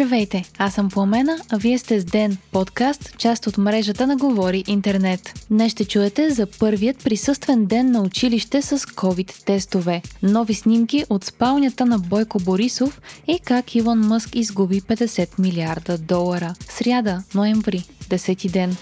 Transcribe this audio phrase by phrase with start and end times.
[0.00, 4.64] Здравейте, аз съм Пламена, а вие сте с Ден, подкаст, част от мрежата на Говори
[4.66, 5.46] Интернет.
[5.50, 11.86] Днес ще чуете за първият присъствен ден на училище с COVID-тестове, нови снимки от спалнята
[11.86, 16.54] на Бойко Борисов и как Илон Мъск изгуби 50 милиарда долара.
[16.68, 18.76] Сряда, ноември, 10 ден.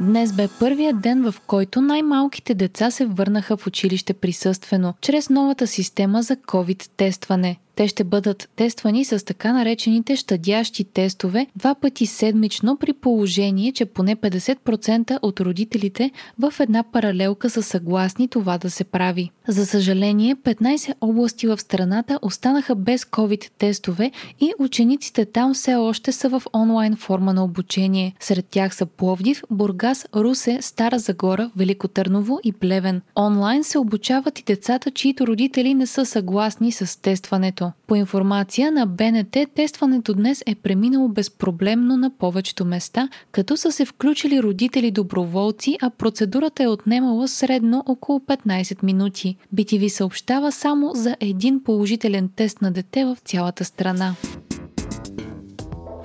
[0.00, 5.66] Днес бе първият ден, в който най-малките деца се върнаха в училище присъствено, чрез новата
[5.66, 7.56] система за COVID-тестване.
[7.76, 13.84] Те ще бъдат тествани с така наречените щадящи тестове два пъти седмично при положение, че
[13.84, 19.30] поне 50% от родителите в една паралелка са съгласни това да се прави.
[19.48, 24.10] За съжаление, 15 области в страната останаха без COVID тестове
[24.40, 28.14] и учениците там все още са в онлайн форма на обучение.
[28.20, 33.02] Сред тях са Пловдив, Бургас, Русе, Стара Загора, Велико Търново и Плевен.
[33.16, 37.84] Онлайн се обучават и децата, чието родители не са съгласни с тестването тестването.
[37.86, 43.84] По информация на БНТ, тестването днес е преминало безпроблемно на повечето места, като са се
[43.84, 49.36] включили родители доброволци, а процедурата е отнемала средно около 15 минути.
[49.54, 54.14] BTV съобщава само за един положителен тест на дете в цялата страна.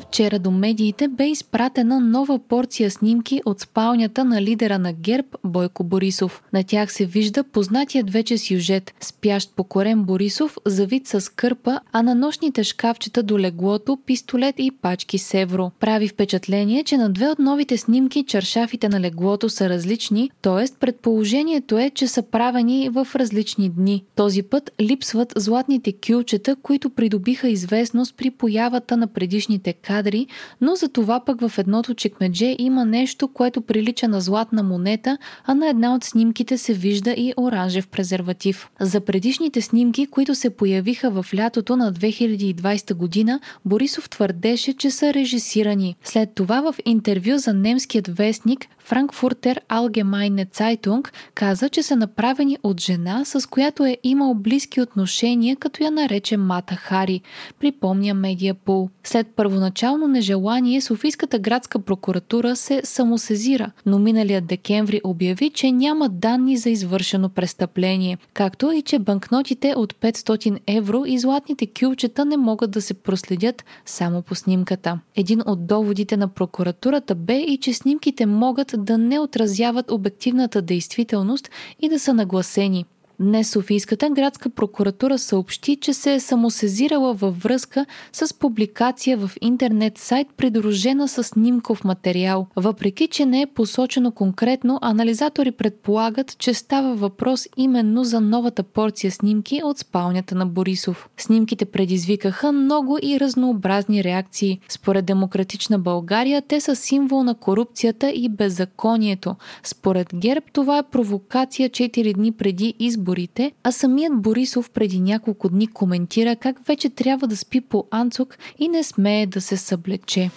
[0.09, 5.83] Вчера до медиите бе изпратена нова порция снимки от спалнята на лидера на ГЕРБ Бойко
[5.83, 6.43] Борисов.
[6.53, 12.15] На тях се вижда познатият вече сюжет– спящ покорен Борисов, завит с кърпа, а на
[12.15, 15.71] нощните шкафчета до леглото пистолет и пачки с евро.
[15.80, 20.65] Прави впечатление, че на две от новите снимки чаршафите на леглото са различни, т.е.
[20.80, 24.03] предположението е, че са правени в различни дни.
[24.15, 30.28] Този път липсват златните кюлчета, които придобиха известност при появата на предишните кадри кадри,
[30.61, 35.53] но за това пък в едното чекмедже има нещо, което прилича на златна монета, а
[35.55, 38.70] на една от снимките се вижда и оранжев презерватив.
[38.80, 45.14] За предишните снимки, които се появиха в лятото на 2020 година, Борисов твърдеше, че са
[45.14, 45.95] режисирани.
[46.04, 52.82] След това в интервю за немският вестник Франкфуртер Allgemeine Zeitung каза, че са направени от
[52.82, 57.21] жена, с която е имал близки отношения, като я нарече Мата Хари,
[57.59, 58.89] припомня Медиапул.
[59.04, 66.58] След първоначално нежелание, Софийската градска прокуратура се самосезира, но миналият декември обяви, че няма данни
[66.58, 72.72] за извършено престъпление, както и че банкнотите от 500 евро и златните кюлчета не могат
[72.72, 75.00] да се проследят само по снимката.
[75.16, 81.50] Един от доводите на прокуратурата бе и че снимките могат да не отразяват обективната действителност
[81.80, 82.86] и да са нагласени–
[83.21, 89.97] Днес Софийската градска прокуратура съобщи, че се е самосезирала във връзка с публикация в интернет
[89.97, 92.47] сайт, придружена с снимков материал.
[92.55, 99.11] Въпреки, че не е посочено конкретно, анализатори предполагат, че става въпрос именно за новата порция
[99.11, 101.09] снимки от спалнята на Борисов.
[101.17, 104.59] Снимките предизвикаха много и разнообразни реакции.
[104.69, 109.35] Според Демократична България, те са символ на корупцията и беззаконието.
[109.63, 115.49] Според ГЕРБ това е провокация 4 дни преди избор изборите, а самият Борисов преди няколко
[115.49, 120.31] дни коментира как вече трябва да спи по анцук и не смее да се съблече.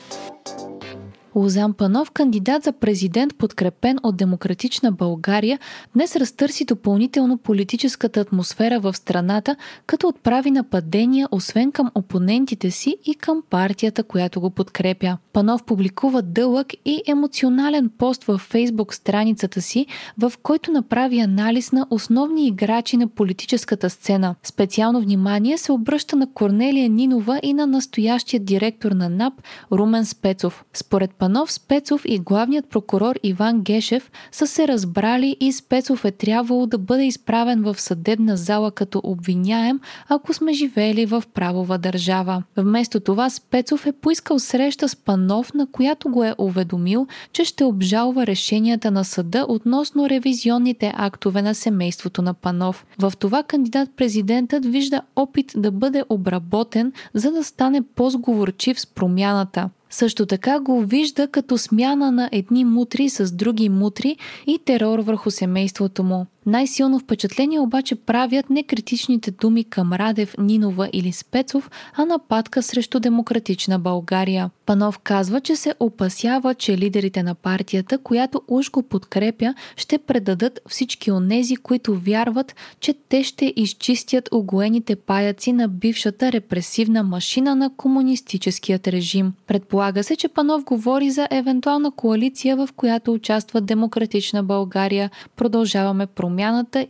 [1.35, 5.59] Лозан Панов, кандидат за президент, подкрепен от Демократична България,
[5.95, 9.57] днес разтърси допълнително политическата атмосфера в страната,
[9.87, 15.19] като отправи нападения освен към опонентите си и към партията, която го подкрепя.
[15.33, 19.87] Панов публикува дълъг и емоционален пост във фейсбук страницата си,
[20.19, 24.35] в който направи анализ на основни играчи на политическата сцена.
[24.43, 29.35] Специално внимание се обръща на Корнелия Нинова и на настоящия директор на НАП
[29.73, 30.65] Румен Спецов.
[30.75, 36.67] Според Панов, Спецов и главният прокурор Иван Гешев са се разбрали и Спецов е трябвало
[36.67, 42.43] да бъде изправен в съдебна зала като обвиняем, ако сме живеели в правова държава.
[42.57, 47.65] Вместо това Спецов е поискал среща с Панов, на която го е уведомил, че ще
[47.65, 52.87] обжалва решенията на съда относно ревизионните актове на семейството на Панов.
[52.99, 59.71] В това кандидат-президентът вижда опит да бъде обработен, за да стане по-сговорчив с промяната.
[59.93, 64.17] Също така го вижда като смяна на едни мутри с други мутри
[64.47, 66.27] и терор върху семейството му.
[66.47, 73.01] Най-силно впечатление обаче правят не критичните думи към Радев, Нинова или Спецов, а нападка срещу
[73.01, 74.51] демократична България.
[74.67, 80.61] Панов казва, че се опасява, че лидерите на партията, която уж го подкрепя, ще предадат
[80.69, 87.71] всички онези, които вярват, че те ще изчистят огоените паяци на бившата репресивна машина на
[87.77, 89.33] комунистическият режим.
[89.47, 95.11] Предполага се, че Панов говори за евентуална коалиция, в която участва Демократична България.
[95.37, 96.32] Продължаваме промяната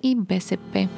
[0.03, 0.89] и БСП.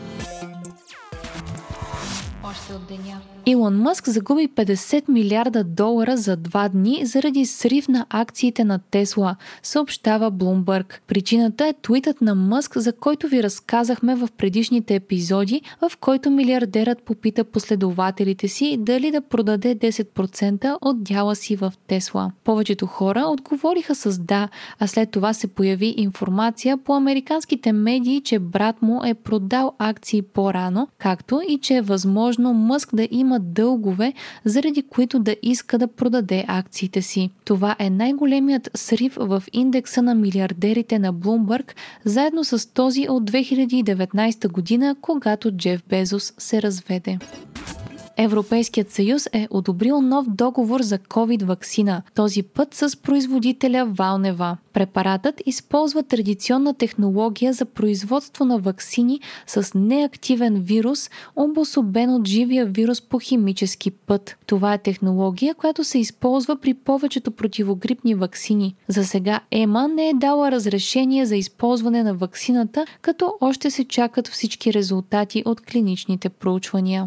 [2.71, 3.21] Новостите от деня.
[3.47, 9.37] Илон Мъск загуби 50 милиарда долара за два дни заради срив на акциите на Тесла,
[9.63, 10.95] съобщава Bloomberg.
[11.07, 17.03] Причината е твитът на Мъск, за който ви разказахме в предишните епизоди, в който милиардерът
[17.03, 22.33] попита последователите си дали да продаде 10% от дяла си в Тесла.
[22.45, 28.39] Повечето хора отговориха с да, а след това се появи информация по американските медии, че
[28.39, 34.13] брат му е продал акции по-рано, както и че е възможно Мъск да има дългове,
[34.45, 37.31] заради които да иска да продаде акциите си.
[37.45, 41.73] Това е най-големият срив в индекса на милиардерите на Bloomberg,
[42.05, 47.19] заедно с този от 2019 година, когато Джеф Безос се разведе.
[48.17, 54.57] Европейският съюз е одобрил нов договор за COVID-вакцина, този път с производителя Валнева.
[54.73, 63.01] Препаратът използва традиционна технология за производство на вакцини с неактивен вирус, обособен от живия вирус
[63.01, 64.37] по химически път.
[64.47, 68.75] Това е технология, която се използва при повечето противогрипни вакцини.
[68.89, 74.29] За сега ЕМА не е дала разрешение за използване на вакцината, като още се чакат
[74.29, 77.07] всички резултати от клиничните проучвания.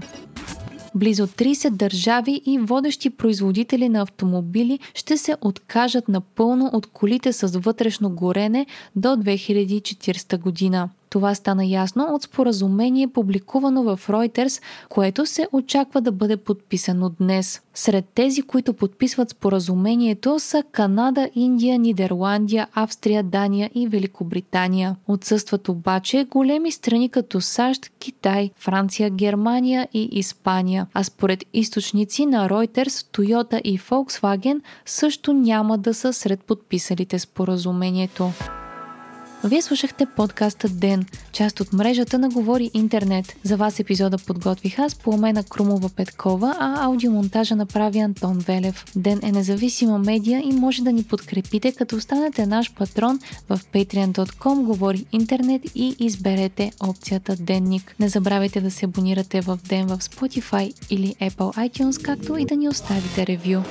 [0.97, 7.59] Близо 30 държави и водещи производители на автомобили ще се откажат напълно от колите с
[7.59, 8.65] вътрешно горене
[8.95, 10.89] до 2040 година.
[11.09, 17.61] Това стана ясно от споразумение, публикувано в Reuters, което се очаква да бъде подписано днес.
[17.73, 24.95] Сред тези, които подписват споразумението са Канада, Индия, Нидерландия, Австрия, Дания и Великобритания.
[25.07, 30.87] Отсъстват обаче големи страни като САЩ, Китай, Франция, Германия и Испания.
[30.93, 38.31] А според източници на Reuters, Toyota и Volkswagen също няма да са сред подписалите споразумението.
[39.43, 43.35] Вие слушахте подкаста Ден, част от мрежата на Говори Интернет.
[43.43, 48.85] За вас епизода подготвих аз, Пламена Крумова Петкова, а аудиомонтажа направи Антон Велев.
[48.95, 53.19] Ден е независима медия и може да ни подкрепите, като станете наш патрон
[53.49, 57.95] в patreon.com Говори Интернет и изберете опцията Денник.
[57.99, 62.55] Не забравяйте да се абонирате в Ден в Spotify или Apple iTunes, както и да
[62.55, 63.61] ни оставите ревю.